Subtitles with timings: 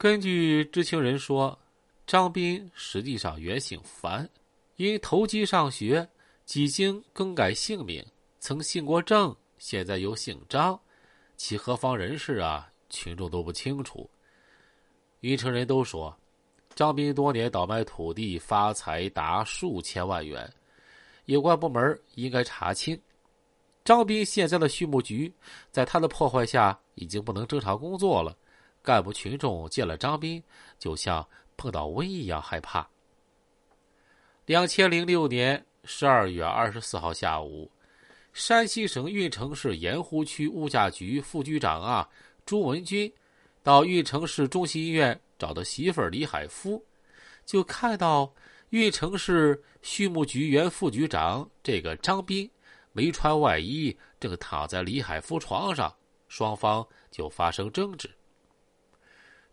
[0.00, 1.58] 根据知情人说，
[2.06, 4.26] 张斌实际上原姓樊，
[4.76, 6.08] 因投机上学，
[6.46, 8.02] 几经更改姓名，
[8.38, 10.80] 曾姓过郑，现在又姓张，
[11.36, 12.66] 其何方人士啊？
[12.88, 14.08] 群众都不清楚。
[15.20, 16.16] 运城人都说，
[16.74, 20.50] 张斌多年倒卖土地，发财达数千万元，
[21.26, 22.98] 有关部门应该查清。
[23.84, 25.30] 张斌现在的畜牧局，
[25.70, 28.34] 在他的破坏下已经不能正常工作了，
[28.82, 30.42] 干部群众见了张斌，
[30.78, 31.26] 就像
[31.56, 32.88] 碰到瘟疫一样害怕。
[34.46, 37.70] 两千零六年十二月二十四号下午，
[38.32, 42.08] 山西省运城市盐湖区物价局副局长啊
[42.44, 43.12] 朱文军，
[43.62, 46.84] 到运城市中心医院找到媳妇儿李海夫，
[47.44, 48.32] 就看到
[48.70, 52.50] 运城市畜牧局原副局长这个张斌。
[52.92, 55.94] 没穿外衣，正躺在李海夫床上，
[56.26, 58.10] 双方就发生争执。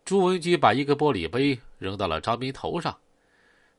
[0.08, 2.98] 朱文军把一个玻璃杯扔到了张斌头上，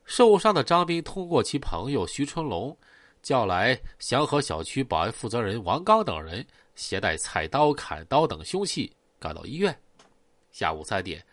[0.05, 2.77] 受伤的张斌通过其朋友徐春龙，
[3.23, 6.45] 叫来祥和小区保安负责人王刚等人，
[6.75, 9.75] 携带菜刀、砍刀等凶器赶到医院。
[10.51, 11.25] 下午三点，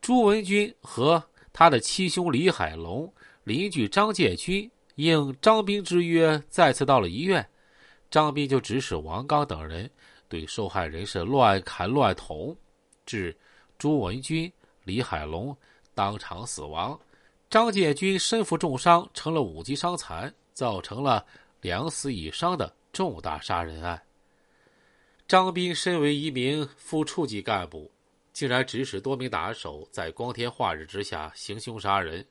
[0.00, 1.22] 朱文军和
[1.52, 7.48] 他的七兄李海龙、邻居张建军应张斌之约，再次到了医院。
[8.10, 9.88] 张斌就指使王刚等人
[10.28, 12.56] 对受害人是乱砍乱捅，
[13.06, 13.36] 致
[13.78, 14.50] 朱文军、
[14.84, 15.56] 李海龙
[15.94, 16.98] 当场死亡，
[17.50, 21.24] 张建军身负重伤，成了五级伤残，造成了
[21.60, 24.00] 两死一伤的重大杀人案。
[25.26, 27.90] 张斌身为一名副处级干部，
[28.32, 32.26] 竟然指使多名打手在光天化日之下行凶杀人，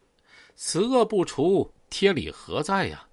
[0.55, 3.07] 此恶不除，天理何在呀？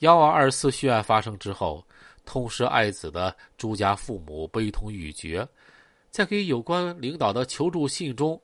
[0.00, 1.82] 幺二二四血案发生之后，
[2.26, 5.48] 痛失爱子的朱家父母悲痛欲绝，
[6.10, 8.40] 在给有关领导的求助信中，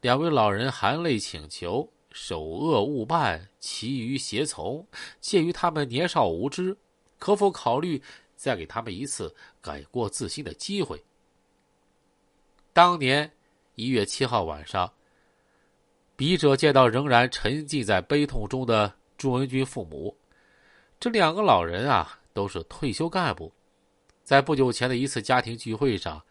[0.00, 4.86] 两位老人含泪请求：首恶勿办，其余协从。
[5.20, 6.76] 鉴于他们年少无知，
[7.18, 8.02] 可否考虑
[8.34, 11.02] 再给他们一次改过自新的机会？
[12.72, 13.30] 当年
[13.76, 14.92] 一月七号晚上，
[16.16, 20.16] 笔者见到仍然沉浸在悲痛中的朱文军父母。
[20.98, 23.52] 这两个老人啊，都是退休干部。
[24.24, 26.22] 在不久前的一次家庭聚会上，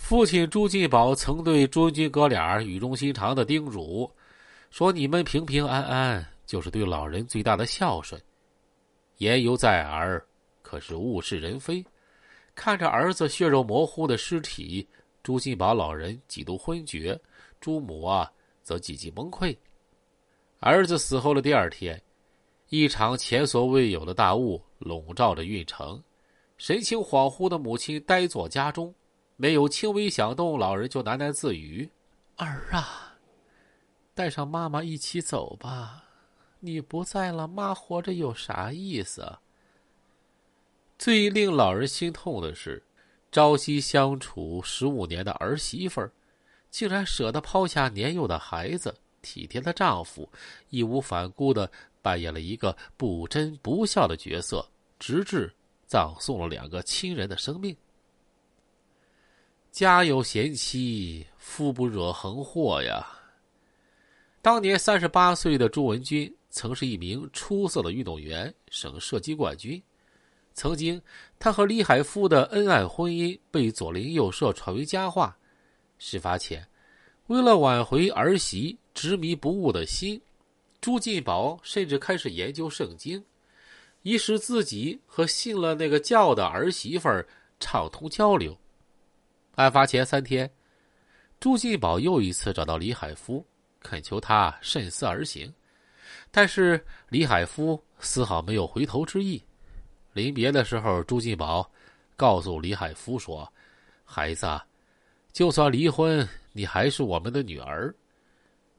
[0.00, 4.10] 父亲朱进宝曾对朱军哥俩语重心长的叮嘱
[4.68, 8.20] 说：“你们平平安安，就是对老人最大的孝顺。”
[9.18, 10.20] 言犹在耳，
[10.62, 11.84] 可是物是人非。
[12.56, 14.84] 看着儿子血肉模糊的尸体，
[15.22, 17.16] 朱进宝老人几度昏厥，
[17.60, 18.28] 朱母啊
[18.64, 19.56] 则几近崩溃。
[20.58, 22.00] 儿子死后的第二天。
[22.70, 26.02] 一场前所未有的大雾笼罩着运城，
[26.56, 28.92] 神情恍惚的母亲呆坐家中，
[29.40, 31.88] 没有轻微响动，老人就喃喃自语
[32.36, 33.16] ：“儿啊，
[34.14, 36.04] 带上妈妈一起走吧，
[36.58, 39.38] 你不在了，妈活着有啥意思？”
[40.98, 42.82] 最令老人心痛的是，
[43.32, 46.06] 朝夕相处十五年的儿媳妇，
[46.70, 50.30] 竟然舍得抛下年幼的孩子，体贴的丈夫，
[50.68, 51.72] 义无反顾的。
[52.02, 54.66] 扮演了一个不贞不孝的角色，
[54.98, 55.50] 直至
[55.86, 57.74] 葬送了两个亲人的生命。
[59.80, 63.06] 家有贤妻，夫不惹横祸呀。
[64.42, 69.82] 当年三十八岁的朱文军曾是一名出色的运动员，省射击冠军。
[70.52, 71.00] 曾经，
[71.38, 75.34] 他和李海夫的恩爱婚姻被左邻右舍传为佳话。
[75.98, 76.68] 事发前，
[77.28, 80.20] 为了挽回儿媳执迷不悟的心。
[80.82, 83.24] 朱进宝甚至开始研究圣经，
[84.02, 87.08] 以使自己和信了那个教的儿媳妇
[87.58, 88.54] 畅通交流。
[89.56, 90.50] 案发前三天，
[91.38, 93.44] 朱进宝又一次找到李海夫，
[93.80, 95.52] 恳求他慎思而行，
[96.30, 99.42] 但是李海夫丝毫没有回头之意。
[100.12, 101.70] 临别的时候，朱进宝
[102.16, 103.50] 告诉李海夫说
[104.04, 104.60] ：“孩子，
[105.32, 107.94] 就算离婚，你还是我们的女儿。”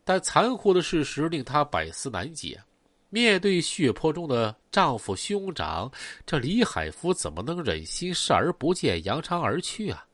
[0.04, 2.62] 但残酷的事实令他百思难解。
[3.10, 5.92] 面对血泊中的丈夫兄长，
[6.26, 10.06] 这李海夫怎么能忍心视而不见、扬长而去啊？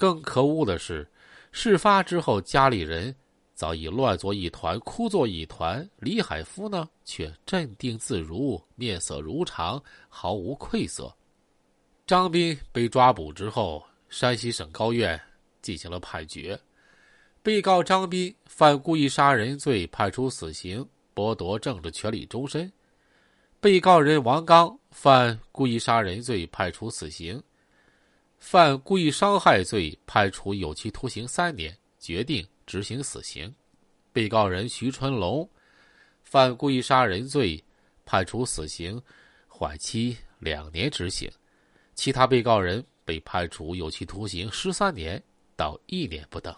[0.00, 1.06] 更可恶的是，
[1.52, 3.14] 事发之后，家里人
[3.54, 11.14] 早已乱作一团、哭作一团，李海夫呢却镇定自如、面色如常，毫无愧色。
[12.06, 15.20] 张斌被抓捕之后，山西省高院
[15.60, 16.58] 进行了判决。
[17.42, 20.82] 被告张斌犯故意杀人罪，判处死刑，
[21.14, 22.66] 剥夺政治权利终身；
[23.60, 27.38] 被告人王刚犯故意杀人罪，判处死刑；
[28.40, 33.54] 犯故意伤害罪，判处有期徒刑三年，决定执行死刑。
[34.12, 35.48] 被告人徐春龙
[36.24, 37.62] 犯故意杀人罪，
[38.04, 39.00] 判处死刑，
[39.46, 41.30] 缓期两年执行。
[41.94, 45.22] 其他被告人被判处有期徒刑十三年
[45.54, 46.52] 到一年不等。